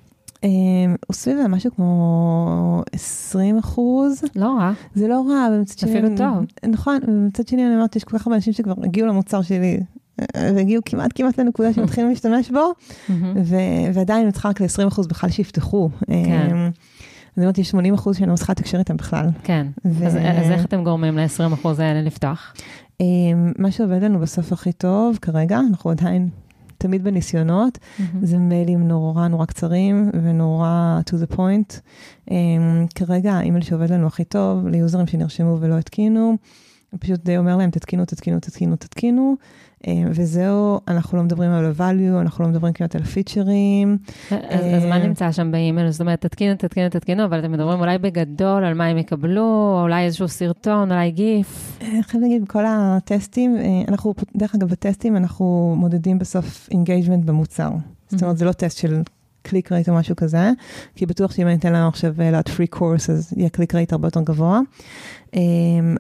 הוא 1.07 1.13
סביב 1.13 1.47
משהו 1.49 1.71
כמו 1.75 2.83
20 2.91 3.57
אחוז. 3.57 4.21
לא 4.35 4.45
רע. 4.45 4.71
זה 4.95 5.07
לא 5.07 5.25
רע, 5.29 5.47
ומצד 5.53 5.79
שני... 5.79 5.91
אפילו 5.91 6.17
טוב. 6.17 6.45
נכון, 6.71 6.97
ומצד 7.07 7.47
שני 7.47 7.65
אני 7.67 7.75
אומרת, 7.75 7.95
יש 7.95 8.03
כל 8.03 8.17
כך 8.17 8.27
הרבה 8.27 8.35
אנשים 8.35 8.53
שכבר 8.53 8.73
הגיעו 8.83 9.07
למוצר 9.07 9.41
שלי, 9.41 9.79
והגיעו 10.37 10.81
כמעט 10.85 11.11
כמעט 11.15 11.39
לנקודה 11.39 11.73
שמתחילים 11.73 12.09
להשתמש 12.09 12.51
בו, 12.51 12.73
ועדיין 13.93 14.23
אני 14.23 14.31
צריכה 14.31 14.49
רק 14.49 14.61
ל-20% 14.61 15.07
בכלל 15.09 15.29
שיפתחו. 15.29 15.89
כן. 16.07 16.69
זאת 17.35 17.43
אומרת, 17.43 17.57
יש 17.57 17.69
80 17.69 17.93
אחוז 17.93 18.17
שאני 18.17 18.31
לא 18.31 18.35
צריכה 18.35 18.53
לתקשר 18.53 18.79
איתם 18.79 18.97
בכלל. 18.97 19.29
כן, 19.43 19.67
אז 19.85 20.17
איך 20.51 20.65
אתם 20.65 20.83
גורמים 20.83 21.17
ל-20 21.17 21.53
אחוז 21.53 21.79
האלה 21.79 22.01
לפתוח? 22.01 22.53
מה 23.57 23.71
שעובד 23.71 24.03
לנו 24.03 24.19
בסוף 24.19 24.53
הכי 24.53 24.71
טוב 24.71 25.17
כרגע, 25.21 25.59
אנחנו 25.69 25.91
עדיין 25.91 26.29
תמיד 26.77 27.03
בניסיונות, 27.03 27.77
זה 28.21 28.37
מיילים 28.37 28.87
נורא 28.87 29.27
נורא 29.27 29.45
קצרים 29.45 30.11
ונורא 30.23 30.99
to 31.09 31.13
the 31.13 31.35
point. 31.35 31.79
כרגע 32.95 33.33
האימייל 33.33 33.63
שעובד 33.63 33.91
לנו 33.91 34.07
הכי 34.07 34.23
טוב, 34.23 34.67
ליוזרים 34.67 35.07
שנרשמו 35.07 35.57
ולא 35.59 35.77
התקינו, 35.77 36.37
פשוט 36.99 37.23
די 37.23 37.37
אומר 37.37 37.57
להם, 37.57 37.69
תתקינו, 37.71 38.05
תתקינו, 38.05 38.39
תתקינו, 38.39 38.75
תתקינו, 38.75 39.35
אה, 39.87 40.03
וזהו, 40.09 40.79
אנחנו 40.87 41.17
לא 41.17 41.23
מדברים 41.23 41.51
על 41.51 41.65
ה-value, 41.65 42.21
אנחנו 42.21 42.43
לא 42.43 42.49
מדברים 42.49 42.73
כמעט 42.73 42.95
על 42.95 43.01
הפיצ'רים. 43.01 43.97
אז 44.29 44.85
מה 44.85 44.97
אה, 44.97 45.07
נמצא 45.07 45.31
שם 45.31 45.51
באימייל? 45.51 45.89
זאת 45.89 46.01
אומרת, 46.01 46.21
תתקינו, 46.21 46.55
תתקינו, 46.55 46.89
תתקינו, 46.89 47.25
אבל 47.25 47.39
אתם 47.39 47.51
מדברים 47.51 47.79
אולי 47.79 47.97
בגדול 47.97 48.63
על 48.63 48.73
מה 48.73 48.85
הם 48.85 48.97
יקבלו, 48.97 49.73
או 49.75 49.81
אולי 49.81 50.05
איזשהו 50.05 50.27
סרטון, 50.27 50.91
אולי 50.91 51.11
גיף. 51.11 51.79
אני 51.81 52.03
חייבת 52.03 52.23
להגיד, 52.23 52.43
בכל 52.43 52.63
הטסטים, 52.67 53.57
אה, 53.57 53.63
אנחנו, 53.87 54.13
דרך 54.35 54.55
אגב, 54.55 54.69
בטסטים 54.69 55.17
אנחנו 55.17 55.75
מודדים 55.77 56.19
בסוף 56.19 56.69
engagement 56.71 57.25
במוצר. 57.25 57.71
זאת 58.09 58.21
אומרת, 58.21 58.37
זה 58.37 58.45
לא 58.45 58.51
טסט 58.51 58.77
של 58.77 59.01
click 59.49 59.71
rate 59.71 59.89
או 59.89 59.93
משהו 59.93 60.15
כזה, 60.15 60.51
כי 60.95 61.05
בטוח 61.05 61.31
שאם 61.31 61.47
אני 61.47 61.55
אתן 61.55 61.73
לנו 61.73 61.87
עכשיו 61.87 62.13
לעוד 62.17 62.49
free 62.49 62.67
course, 62.67 63.09
אז 63.09 63.33
יהיה 63.37 63.49
click 63.49 63.75
rate 63.75 63.91
הרבה 63.91 64.07
יותר 64.07 64.21
גבוה. 64.21 64.59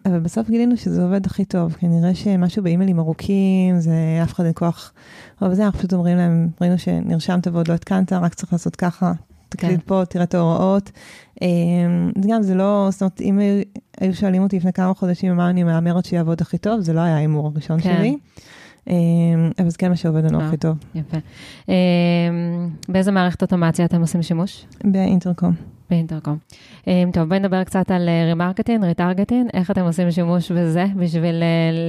אבל 0.05 0.19
בסוף 0.19 0.49
גילינו 0.49 0.77
שזה 0.77 1.03
עובד 1.03 1.25
הכי 1.25 1.45
טוב, 1.45 1.73
כנראה 1.79 2.15
שמשהו 2.15 2.63
באימיילים 2.63 2.99
ארוכים, 2.99 3.79
זה 3.79 3.93
אף 4.23 4.33
אחד 4.33 4.43
אין 4.43 4.53
כוח, 4.55 4.93
אבל 5.41 5.55
זה 5.55 5.65
אנחנו 5.65 5.79
פשוט 5.79 5.93
אומרים 5.93 6.17
להם, 6.17 6.49
ראינו 6.61 6.77
שנרשמת 6.77 7.47
ועוד 7.47 7.67
לא 7.67 7.73
התקנת, 7.73 8.13
רק 8.13 8.33
צריך 8.33 8.53
לעשות 8.53 8.75
ככה, 8.75 9.11
תקליק 9.49 9.79
כן. 9.79 9.85
פה, 9.85 10.03
תראה 10.09 10.23
את 10.23 10.33
ההוראות. 10.33 10.91
גם 12.29 12.41
זה 12.41 12.55
לא, 12.55 12.87
זאת 12.91 13.01
אומרת, 13.01 13.21
אם 13.21 13.39
היו 13.99 14.13
שואלים 14.13 14.43
אותי 14.43 14.57
לפני 14.57 14.73
כמה 14.73 14.93
חודשים 14.93 15.35
מה 15.35 15.49
אני 15.49 15.63
מהמרת 15.63 16.05
שיעבוד 16.05 16.41
הכי 16.41 16.57
טוב, 16.57 16.81
זה 16.81 16.93
לא 16.93 16.99
היה 16.99 17.15
ההימור 17.15 17.47
הראשון 17.47 17.79
כן. 17.81 17.95
שלי. 17.97 18.17
אבל 19.59 19.69
זה 19.69 19.77
כן 19.77 19.89
מה 19.89 19.95
שעובד 19.95 20.23
לנו 20.25 20.41
הכי 20.41 20.57
טוב. 20.57 20.77
יפה. 20.95 21.17
באיזה 22.89 23.11
מערכת 23.11 23.41
אוטומציה 23.41 23.85
אתם 23.85 24.01
עושים 24.01 24.21
שימוש? 24.21 24.65
ב 24.83 24.90
Intercom. 24.90 25.53
ב 25.89 25.94
Intercom. 25.94 26.37
טוב, 27.13 27.29
בואי 27.29 27.39
נדבר 27.39 27.63
קצת 27.63 27.91
על 27.91 28.09
remarketing, 28.27 28.83
retargeting, 28.83 29.49
איך 29.53 29.71
אתם 29.71 29.81
עושים 29.81 30.11
שימוש 30.11 30.51
בזה 30.51 30.85
בשביל 30.95 31.43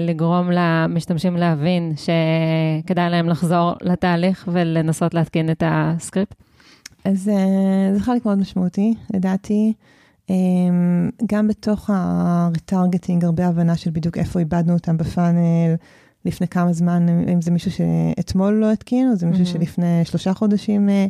לגרום 0.09 0.51
למשתמשים 0.53 1.37
להבין 1.37 1.93
שכדאי 1.97 3.11
להם 3.11 3.29
לחזור 3.29 3.73
לתהליך 3.83 4.49
ולנסות 4.53 5.15
להתקין 5.15 5.51
את 5.51 5.63
הסקריפט? 5.67 6.35
אז 7.05 7.31
זה 7.95 8.01
חלק 8.01 8.27
מאוד 8.27 8.39
משמעותי, 8.39 8.95
לדעתי. 9.15 9.73
גם 11.27 11.49
בתוך 11.49 11.91
הריטרגטינג, 11.93 13.25
הרבה 13.25 13.47
הבנה 13.47 13.77
של 13.77 13.91
בדיוק 13.91 14.19
איפה 14.19 14.39
איבדנו 14.39 14.73
אותם 14.73 14.97
בפאנל, 14.97 15.75
לפני 16.29 16.49
כמה 16.49 16.73
זמן, 16.73 17.07
אם 17.33 17.43
זה 17.43 17.51
מישהו 17.51 17.71
שאתמול 17.71 18.55
לא 18.55 18.73
התקין, 18.73 19.11
או 19.11 19.17
זה 19.17 19.27
מישהו 19.27 19.45
mm-hmm. 19.45 19.49
שלפני 19.49 20.05
שלושה 20.05 20.35
חודשים 20.35 20.89
אה, 20.89 21.07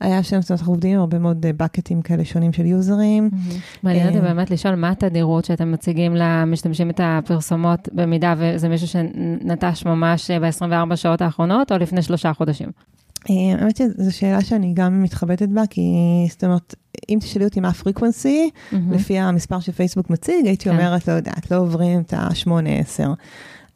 היה 0.00 0.22
שם, 0.22 0.40
זאת 0.40 0.50
אומרת, 0.50 0.60
אנחנו 0.60 0.72
עובדים 0.72 0.94
עם 0.94 1.00
הרבה 1.00 1.18
מאוד 1.18 1.46
בקטים 1.56 2.02
כאלה 2.02 2.24
שונים 2.24 2.52
של 2.52 2.66
יוזרים. 2.66 3.30
Mm-hmm. 3.32 3.78
מעניין 3.82 4.08
אותי 4.08 4.20
באמת 4.20 4.50
לשאול, 4.50 4.74
מה 4.74 4.90
התדירות 4.90 5.44
שאתם 5.44 5.72
מציגים 5.72 6.14
למשתמשים 6.16 6.90
את 6.90 7.00
הפרסומות, 7.04 7.88
במידה 7.92 8.34
וזה 8.38 8.68
מישהו 8.68 8.88
שנטש 8.88 9.84
ממש 9.86 10.30
ב-24 10.30 10.96
שעות 10.96 11.22
האחרונות, 11.22 11.72
או 11.72 11.78
לפני 11.78 12.02
שלושה 12.02 12.32
חודשים? 12.32 12.68
אה, 13.30 13.60
האמת 13.60 13.76
שזו 13.76 14.16
שאלה 14.16 14.40
שאני 14.40 14.72
גם 14.74 15.02
מתחבטת 15.02 15.48
בה, 15.48 15.62
כי 15.70 15.82
זאת 16.30 16.44
אומרת, 16.44 16.74
אם 17.08 17.18
תשאלי 17.20 17.44
אותי 17.44 17.60
מה 17.60 17.68
ה 17.68 17.75
frequency, 17.75 18.50
mm-hmm. 18.50 18.76
לפי 18.90 19.18
המספר 19.18 19.60
שפייסבוק 19.60 20.10
מציג, 20.10 20.46
הייתי 20.46 20.64
כן. 20.64 20.70
אומרת, 20.70 21.08
לא 21.08 21.12
יודעת, 21.12 21.50
לא 21.50 21.56
עוברים 21.56 22.00
את 22.00 22.12
ה-8-10. 22.12 23.04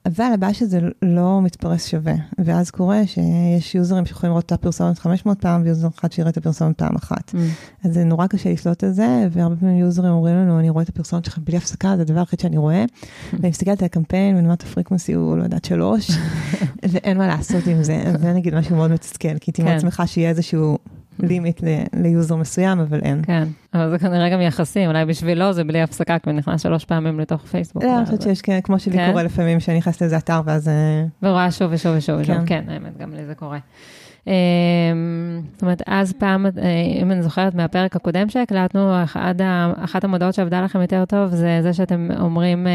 אבל 0.07 0.25
הבעיה 0.35 0.55
שזה 0.55 0.81
לא 1.03 1.43
מתפרס 1.43 1.87
שווה, 1.87 2.15
ואז 2.39 2.71
קורה 2.71 3.07
שיש 3.07 3.75
יוזרים 3.75 4.07
שיכולים 4.07 4.31
לראות 4.31 4.47
את 4.47 4.53
הפרסומת 4.53 4.99
500 4.99 5.41
פעם, 5.41 5.63
ויוזר 5.65 5.89
אחד 5.99 6.13
שיראה 6.13 6.31
את 6.31 6.37
הפרסומת 6.37 6.79
פעם 6.79 6.97
אחת. 6.97 7.31
Mm. 7.31 7.37
אז 7.85 7.95
זה 7.95 8.05
נורא 8.05 8.27
קשה 8.27 8.53
לשלוט 8.53 8.85
על 8.85 8.91
זה, 8.91 9.27
והרבה 9.31 9.57
פעמים 9.57 9.79
יוזרים 9.79 10.13
אומרים 10.13 10.37
לנו, 10.37 10.59
אני 10.59 10.71
רואה 10.71 10.85
את 10.85 10.89
הפרסומת 10.89 11.25
שלכם 11.25 11.45
בלי 11.45 11.57
הפסקה, 11.57 11.93
זה 11.97 12.03
הדבר 12.03 12.21
היחיד 12.21 12.41
שאני 12.41 12.59
רואה. 12.59 12.85
Mm. 12.85 13.07
ואני 13.33 13.49
מסתכלת 13.49 13.83
על 13.83 13.87
הקמפיין, 13.87 14.35
ואני 14.35 14.47
אומרת, 14.47 14.63
ה 14.63 14.68
frequency 14.68 15.13
הוא, 15.13 15.37
לא 15.37 15.43
יודעת, 15.43 15.65
שלוש, 15.65 16.11
ואין 16.93 17.19
מה 17.19 17.27
לעשות 17.27 17.67
עם 17.67 17.83
זה. 17.83 18.03
זה 18.21 18.33
נגיד 18.33 18.55
משהו 18.55 18.77
מאוד 18.77 18.91
מתסכל, 18.91 19.39
כי 19.41 19.63
מאוד 19.63 19.75
כן. 19.75 19.81
שמחה 19.81 20.07
שיהיה 20.07 20.31
איזשהו 20.31 20.79
limit 21.23 21.61
ליוזר 21.93 22.37
מסוים, 22.37 22.81
אבל 22.81 23.01
אין. 23.03 23.23
כן, 23.27 23.49
אבל 23.75 23.91
זה 23.91 23.99
כנראה 23.99 24.29
גם 24.29 24.41
יחסי, 24.41 24.87
אולי 24.87 25.05
בשבילו 25.05 25.53
זה 25.53 25.65
בלי 25.65 25.83
הפסקה, 25.83 26.19
כי 26.19 26.31
הוא 26.31 26.39
נכנס 26.39 26.63
שלוש 26.63 26.85
פעמים 26.85 27.21
לתוך 27.21 27.43
פייסבוק. 27.43 27.85
לא, 27.85 27.99
אני 27.99 28.05
חושבת 28.05 28.23
שיש, 28.23 28.43
כמו 28.63 28.79
שלי 28.79 28.93
כן? 28.93 29.09
קורה 29.11 29.23
לפעמים, 29.23 29.61
שאני 29.61 29.79
נכנסת 29.79 30.01
לאיזה 30.01 30.17
אתר 30.17 30.41
ואז... 30.45 30.69
אה, 30.69 31.05
ורואה 31.23 31.51
שוב 31.51 31.69
ושוב 31.73 31.97
ושוב 31.97 32.21
ושוב, 32.21 32.37
כן. 32.37 32.45
כן, 32.47 32.65
האמת, 32.69 32.97
גם 32.99 33.15
לי 33.15 33.27
זה 33.27 33.35
קורה. 33.35 33.59
אמ, 34.27 34.33
זאת 35.53 35.63
אומרת, 35.63 35.83
אז 35.87 36.13
פעם, 36.13 36.47
אה, 36.47 36.51
אם 37.03 37.11
אני 37.11 37.23
זוכרת 37.23 37.55
מהפרק 37.55 37.97
הקודם 37.97 38.29
שהקלטנו, 38.29 39.05
אחת 39.85 40.05
המודעות 40.05 40.35
שעבדה 40.35 40.63
לכם 40.63 40.81
יותר 40.81 41.05
טוב, 41.05 41.31
זה 41.31 41.59
זה 41.63 41.73
שאתם 41.73 42.09
אומרים, 42.21 42.67
אה, 42.67 42.73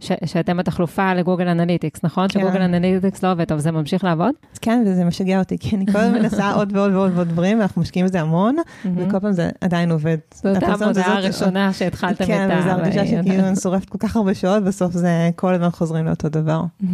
ש- 0.00 0.12
שאתם 0.24 0.60
החלופה 0.60 1.14
ל 1.14 1.19
Google 1.19 1.48
Analytics, 1.48 2.00
נכון? 2.04 2.28
כן. 2.28 2.40
ש 2.40 2.46
Google 2.46 2.62
Analytics 2.62 3.22
לא 3.22 3.32
עובד 3.32 3.44
טוב, 3.44 3.58
זה 3.58 3.70
ממשיך 3.70 4.04
לעבוד? 4.04 4.30
כן, 4.60 4.84
וזה 4.86 5.04
משגע 5.04 5.38
אותי, 5.38 5.58
כי 5.58 5.76
אני 5.76 5.86
כל 5.92 5.98
הזמן 5.98 6.18
מנסה 6.22 6.52
עוד 6.52 6.76
ועוד 6.76 6.94
ועוד 6.94 7.12
ועוד 7.14 7.28
דברים, 7.28 7.58
ואנחנו 7.58 7.82
משקיעים 7.82 8.06
בזה 8.06 8.20
המון, 8.20 8.56
וכל 8.96 9.20
פעם 9.20 9.32
זה 9.32 9.50
עדיין 9.60 9.90
עובד. 9.90 10.16
זאת 10.34 10.62
המודעה 10.62 11.16
הראשונה 11.16 11.72
שהתחלתם 11.72 12.14
את 12.14 12.20
ה... 12.20 12.26
כן, 12.26 12.58
וזו 12.58 12.70
הרגשה 12.70 13.06
שכאילו 13.06 13.48
אני 13.48 13.56
שורפת 13.56 13.88
כל 13.88 13.98
כך 13.98 14.16
הרבה 14.16 14.34
שעות, 14.34 14.62
בסוף 14.62 14.92
זה 14.92 15.30
כל 15.36 15.54
הזמן 15.54 15.70
חוזרים 15.70 16.06
לאותו 16.06 16.28
דבר. 16.28 16.62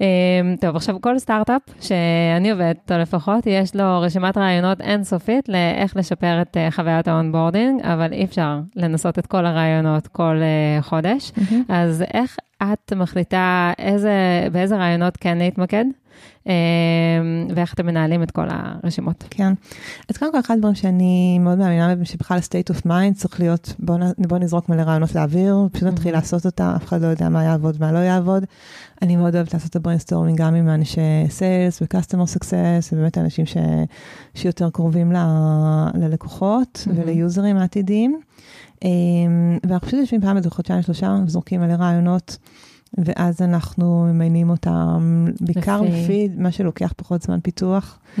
אמ, 0.00 0.04
טוב, 0.60 0.76
עכשיו 0.76 1.00
כל 1.00 1.18
סטארט-אפ 1.18 1.62
שאני 1.80 2.50
עובדת 2.50 2.92
או 2.92 2.98
לפחות, 2.98 3.46
יש 3.46 3.76
לו 3.76 4.00
רשימת 4.00 4.38
רעיונות 4.38 4.80
אינסופית 4.80 5.48
לאיך 5.48 5.96
לשפר 5.96 6.42
את 6.42 6.56
אה, 6.56 6.70
חוויית 6.70 7.08
ה 7.08 7.14
onboarding, 7.14 7.80
אבל 7.82 8.12
אי 8.12 8.24
אפשר 8.24 8.60
לנסות 8.76 9.18
את 9.18 9.26
כל 9.26 9.46
הרעיונות 9.46 10.06
כל 10.06 10.36
אה, 10.42 10.82
חודש. 10.82 11.32
אז 11.68 12.04
איך 12.16 12.36
את 12.62 12.92
מחליטה 12.92 13.72
איזה, 13.78 14.10
באיזה 14.52 14.76
רעיונות 14.76 15.16
כן 15.16 15.38
להתמקד, 15.38 15.84
ואיך 17.54 17.74
אתם 17.74 17.86
מנהלים 17.86 18.22
את 18.22 18.30
כל 18.30 18.46
הרשימות. 18.50 19.24
כן. 19.30 19.52
אז 20.08 20.16
קודם 20.16 20.32
כל, 20.32 20.40
אחד 20.40 20.54
הדברים 20.54 20.74
שאני 20.74 21.38
מאוד 21.38 21.58
מאמינה 21.58 21.94
שבכלל 22.04 22.38
state 22.38 22.76
of 22.76 22.86
mind 22.86 23.14
צריך 23.14 23.40
להיות, 23.40 23.74
בוא, 23.78 23.96
בוא 24.18 24.38
נזרוק 24.38 24.68
מלא 24.68 24.82
רעיונות 24.82 25.14
לאוויר, 25.14 25.56
פשוט 25.72 25.88
נתחיל. 25.88 26.12
לעשות 26.12 26.46
אותה, 26.46 26.76
אף 26.76 26.84
אחד 26.84 27.02
לא 27.02 27.06
יודע 27.06 27.28
מה 27.28 27.44
יעבוד, 27.44 27.76
מה 27.80 27.92
לא 27.92 27.98
יעבוד. 27.98 28.44
אני 29.02 29.16
מאוד 29.16 29.34
אוהבת 29.34 29.54
לעשות 29.54 29.70
את 29.70 29.76
ה 29.76 29.80
brainstorming 29.80 30.38
גם 30.38 30.54
עם 30.54 30.68
אנשי 30.68 31.00
sales 31.28 31.82
ו 31.82 31.87
customer 31.87 32.26
success, 32.26 32.90
ובאמת 32.92 33.18
אנשים 33.18 33.46
ש, 33.46 33.56
שיותר 34.34 34.70
קרובים 34.70 35.12
ל, 35.12 35.16
ללקוחות 35.94 36.86
mm-hmm. 36.86 36.90
וליוזרים 36.94 37.56
העתידיים. 37.56 38.20
אמ, 38.84 39.58
ואנחנו 39.66 39.88
פשוט 39.88 40.00
יושבים 40.00 40.20
פעם 40.20 40.36
איזה 40.36 40.50
חודשיים 40.50 40.82
שלושה 40.82 41.16
וזורקים 41.26 41.60
מלא 41.60 41.72
רעיונות, 41.72 42.36
ואז 42.98 43.42
אנחנו 43.42 44.06
ממיינים 44.12 44.50
אותם 44.50 45.26
בעיקר 45.40 45.80
לפי, 45.80 46.02
לפי 46.02 46.28
מה 46.36 46.50
שלוקח 46.50 46.92
פחות 46.96 47.22
זמן 47.22 47.40
פיתוח. 47.42 47.98
Mm-hmm. 48.16 48.20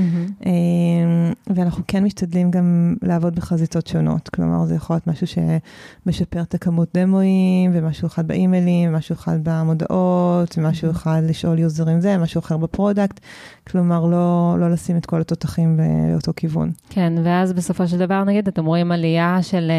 ואנחנו 1.46 1.82
כן 1.88 2.04
משתדלים 2.04 2.50
גם 2.50 2.94
לעבוד 3.02 3.34
בחזיתות 3.34 3.86
שונות, 3.86 4.28
כלומר 4.28 4.64
זה 4.64 4.74
יכול 4.74 4.96
להיות 4.96 5.06
משהו 5.06 5.26
שמשפר 5.26 6.40
את 6.40 6.54
הכמות 6.54 6.88
דמואים, 6.94 7.70
ומשהו 7.74 8.06
אחד 8.06 8.28
באימיילים, 8.28 8.90
ומשהו 8.90 9.12
אחד 9.14 9.38
במודעות, 9.42 10.58
ומשהו 10.58 10.88
mm-hmm. 10.88 10.92
אחד 10.92 11.22
לשאול 11.28 11.58
יוזרים 11.58 12.00
זה, 12.00 12.18
משהו 12.18 12.38
אחר 12.38 12.56
ב 12.56 12.63
product, 12.63 13.20
כלומר 13.68 14.06
לא, 14.06 14.56
לא 14.60 14.70
לשים 14.70 14.96
את 14.96 15.06
כל 15.06 15.20
התותחים 15.20 15.80
לאותו 16.12 16.32
כיוון. 16.36 16.72
כן, 16.90 17.12
ואז 17.24 17.52
בסופו 17.52 17.88
של 17.88 17.98
דבר 17.98 18.24
נגיד 18.24 18.48
אתם 18.48 18.64
רואים 18.64 18.92
עלייה 18.92 19.38
של 19.42 19.70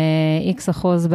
איקס 0.42 0.70
אה, 0.70 0.72
אחוז 0.72 1.08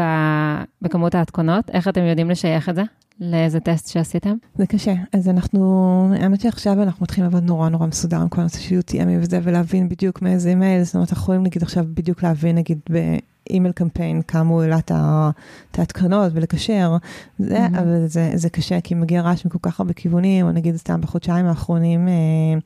בכמות 0.82 1.14
ההתקונות, 1.14 1.70
איך 1.70 1.88
אתם 1.88 2.00
יודעים 2.00 2.30
לשייך 2.30 2.68
את 2.68 2.74
זה? 2.74 2.82
לאיזה 3.22 3.60
טסט 3.60 3.88
שעשיתם? 3.88 4.34
זה 4.58 4.66
קשה. 4.66 4.94
אז 5.12 5.28
אנחנו, 5.28 6.14
האמת 6.20 6.40
שעכשיו 6.40 6.82
אנחנו 6.82 7.02
מתחילים 7.04 7.30
לעבוד 7.30 7.44
נורא 7.44 7.68
נורא 7.68 7.86
מסודר 7.86 8.20
עם 8.20 8.28
כל 8.28 8.40
הנושא 8.40 8.58
של 8.58 8.78
UTM 8.78 9.08
וזה, 9.20 9.40
ולהבין 9.42 9.88
בדיוק 9.88 10.22
מאיזה 10.22 10.48
אימייל, 10.48 10.82
זאת 10.82 10.94
אומרת, 10.94 11.08
אנחנו 11.10 11.22
יכולים 11.22 11.42
נגיד 11.42 11.62
עכשיו 11.62 11.84
בדיוק 11.94 12.22
להבין, 12.22 12.56
נגיד, 12.56 12.78
באימייל 12.90 13.72
קמפיין, 13.72 14.22
כמה 14.22 14.50
הוא 14.50 14.62
העלה 14.62 14.78
את 14.78 15.78
ההתקנות 15.78 16.32
ולקשר, 16.34 16.96
זה, 17.38 17.66
mm-hmm. 17.66 17.78
אבל 17.78 18.06
זה, 18.06 18.30
זה 18.34 18.50
קשה, 18.50 18.80
כי 18.80 18.94
מגיע 18.94 19.22
רעש 19.22 19.46
מכל 19.46 19.58
כך 19.62 19.80
הרבה 19.80 19.92
כיוונים, 19.92 20.46
או 20.46 20.52
נגיד 20.52 20.76
סתם 20.76 21.00
בחודשיים 21.00 21.46
האחרונים, 21.46 22.08
אה, 22.08 22.58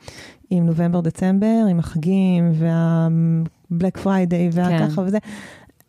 עם 0.50 0.66
נובמבר-דצמבר, 0.66 1.66
עם 1.70 1.78
החגים, 1.78 2.52
וה-Black 2.54 3.98
Friday, 4.04 4.52
והככה 4.52 4.96
כן. 4.96 5.02
וזה. 5.02 5.18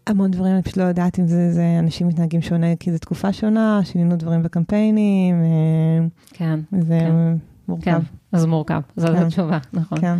המון 0.10 0.32
דברים, 0.32 0.54
אני 0.54 0.62
פשוט 0.62 0.78
לא 0.78 0.84
יודעת 0.84 1.20
אם 1.20 1.28
זה, 1.28 1.52
זה 1.52 1.76
אנשים 1.80 2.08
מתנהגים 2.08 2.42
שונה, 2.42 2.76
כי 2.80 2.92
זו 2.92 2.98
תקופה 2.98 3.34
שונה, 3.34 3.80
שינינו 3.84 4.16
דברים 4.16 4.44
בקמפיינים. 4.44 5.36
אה, 5.44 6.08
כן. 6.34 6.60
זה 6.82 7.00
כן. 7.00 7.36
מורכב. 7.68 7.92
כן, 7.92 8.00
אז 8.32 8.46
מורכב, 8.46 8.82
זאת 8.98 9.10
כן. 9.10 9.24
התשובה, 9.24 9.58
נכון. 9.74 10.02
כן. 10.02 10.18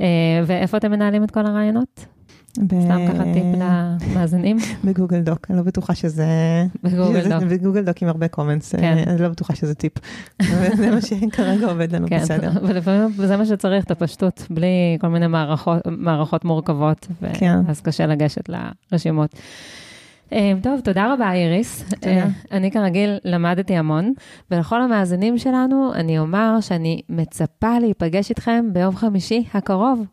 אה, 0.00 0.42
ואיפה 0.46 0.76
אתם 0.76 0.90
מנהלים 0.90 1.24
את 1.24 1.30
כל 1.30 1.46
הרעיונות? 1.46 2.06
ב... 2.58 2.80
סתם 2.84 2.98
ככה 3.12 3.24
טיפ 3.32 3.44
למאזינים. 4.10 4.56
בגוגל 4.84 5.20
דוק, 5.20 5.46
אני 5.50 5.58
לא 5.58 5.62
בטוחה 5.62 5.94
שזה... 5.94 6.26
בגוגל 6.82 7.28
דוק. 7.28 7.42
בגוגל 7.42 7.84
דוק 7.84 8.02
עם 8.02 8.08
הרבה 8.08 8.28
קומנטס, 8.28 8.74
כן. 8.74 8.98
אני 9.06 9.22
לא 9.22 9.28
בטוחה 9.28 9.54
שזה 9.54 9.74
טיפ. 9.74 9.92
זה 10.76 10.90
מה 10.90 11.00
שכרגע 11.08 11.66
עובד 11.66 11.94
לנו 11.94 12.08
כן, 12.08 12.18
בסדר. 12.18 12.50
ולפעמים 12.68 13.12
זה 13.16 13.36
מה 13.36 13.46
שצריך, 13.46 13.84
את 13.84 13.90
הפשטות, 13.90 14.46
בלי 14.50 14.98
כל 15.00 15.08
מיני 15.08 15.26
מערכות, 15.26 15.82
מערכות 15.86 16.44
מורכבות, 16.44 17.06
כן. 17.32 17.58
ואז 17.66 17.80
קשה 17.80 18.06
לגשת 18.06 18.50
לרשימות. 18.92 19.34
אה, 20.32 20.52
טוב, 20.62 20.80
תודה 20.80 21.12
רבה, 21.12 21.32
איריס. 21.32 21.84
תודה. 21.90 22.10
אה, 22.10 22.26
אני 22.52 22.70
כרגיל 22.70 23.18
למדתי 23.24 23.76
המון, 23.76 24.12
ולכל 24.50 24.82
המאזינים 24.82 25.38
שלנו 25.38 25.92
אני 25.94 26.18
אומר 26.18 26.60
שאני 26.60 27.02
מצפה 27.08 27.78
להיפגש 27.78 28.30
איתכם 28.30 28.64
ביום 28.72 28.96
חמישי 28.96 29.44
הקרוב. 29.54 30.04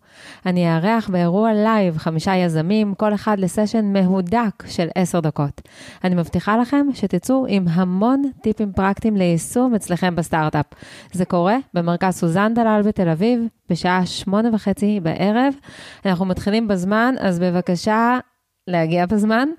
אני 0.46 0.76
אארח 0.76 1.10
באירוע 1.10 1.54
לייב 1.54 1.98
חמישה 1.98 2.36
יזמים, 2.36 2.94
כל 2.94 3.14
אחד 3.14 3.40
לסשן 3.40 3.86
מהודק 3.94 4.64
של 4.68 4.88
עשר 4.96 5.20
דקות. 5.20 5.62
אני 6.04 6.16
מבטיחה 6.16 6.58
לכם 6.58 6.86
שתצאו 6.94 7.46
עם 7.48 7.68
המון 7.68 8.24
טיפים 8.42 8.72
פרקטיים 8.74 9.16
ליישום 9.16 9.76
אצלכם 9.76 10.16
בסטארט-אפ. 10.16 10.66
זה 11.12 11.26
קורה 11.26 11.58
במרכז 11.74 12.14
סוזן 12.14 12.54
דלל 12.54 12.82
בתל 12.86 13.10
אביב, 13.10 13.44
בשעה 13.70 14.06
שמונה 14.06 14.50
וחצי 14.54 15.00
בערב. 15.00 15.54
אנחנו 16.06 16.26
מתחילים 16.26 16.68
בזמן, 16.68 17.16
אז 17.20 17.40
בבקשה 17.40 18.20
להגיע 18.68 19.06
בזמן. 19.06 19.50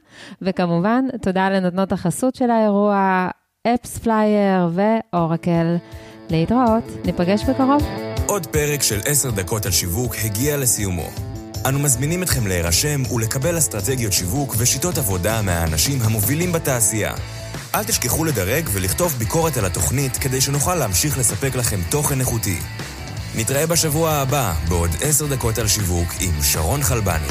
וכמובן, 0.42 1.04
תודה 1.22 1.50
לנותנות 1.50 1.92
החסות 1.92 2.34
של 2.34 2.50
האירוע, 2.50 3.28
AppsFlyer 3.66 3.98
ו 3.98 4.68
Oracle. 4.72 5.76
להתראות, 6.30 6.84
ניפגש 7.04 7.44
בקרוב. 7.44 7.82
עוד 8.26 8.46
פרק 8.46 8.82
של 8.82 9.00
עשר 9.04 9.30
דקות 9.30 9.66
על 9.66 9.72
שיווק 9.72 10.14
הגיע 10.24 10.56
לסיומו. 10.56 11.08
אנו 11.68 11.78
מזמינים 11.78 12.22
אתכם 12.22 12.46
להירשם 12.46 13.02
ולקבל 13.14 13.58
אסטרטגיות 13.58 14.12
שיווק 14.12 14.54
ושיטות 14.58 14.98
עבודה 14.98 15.42
מהאנשים 15.42 15.98
המובילים 16.02 16.52
בתעשייה. 16.52 17.12
אל 17.74 17.84
תשכחו 17.84 18.24
לדרג 18.24 18.68
ולכתוב 18.72 19.12
ביקורת 19.12 19.56
על 19.56 19.64
התוכנית 19.64 20.16
כדי 20.16 20.40
שנוכל 20.40 20.74
להמשיך 20.74 21.18
לספק 21.18 21.54
לכם 21.54 21.80
תוכן 21.90 22.20
איכותי. 22.20 22.58
נתראה 23.36 23.66
בשבוע 23.66 24.10
הבא 24.10 24.54
בעוד 24.68 24.90
עשר 25.00 25.26
דקות 25.26 25.58
על 25.58 25.68
שיווק 25.68 26.08
עם 26.20 26.42
שרון 26.42 26.82
חלבני. 26.82 27.28